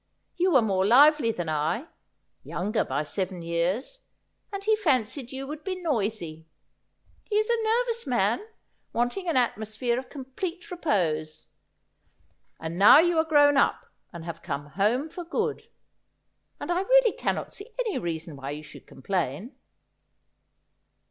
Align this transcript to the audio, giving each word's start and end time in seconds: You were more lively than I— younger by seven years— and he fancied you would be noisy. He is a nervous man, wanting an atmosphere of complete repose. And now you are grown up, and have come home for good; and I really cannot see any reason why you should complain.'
You 0.35 0.49
were 0.53 0.63
more 0.63 0.83
lively 0.83 1.31
than 1.31 1.47
I— 1.47 1.85
younger 2.43 2.83
by 2.83 3.03
seven 3.03 3.43
years— 3.43 3.99
and 4.51 4.63
he 4.63 4.75
fancied 4.75 5.31
you 5.31 5.45
would 5.45 5.63
be 5.63 5.75
noisy. 5.75 6.47
He 7.25 7.35
is 7.35 7.51
a 7.51 7.61
nervous 7.63 8.07
man, 8.07 8.43
wanting 8.93 9.27
an 9.29 9.37
atmosphere 9.37 9.99
of 9.99 10.09
complete 10.09 10.71
repose. 10.71 11.45
And 12.59 12.79
now 12.79 12.97
you 12.97 13.19
are 13.19 13.23
grown 13.23 13.57
up, 13.57 13.91
and 14.11 14.25
have 14.25 14.41
come 14.41 14.69
home 14.69 15.07
for 15.07 15.23
good; 15.23 15.67
and 16.59 16.71
I 16.71 16.81
really 16.81 17.11
cannot 17.15 17.53
see 17.53 17.69
any 17.77 17.99
reason 17.99 18.35
why 18.35 18.49
you 18.49 18.63
should 18.63 18.87
complain.' 18.87 19.53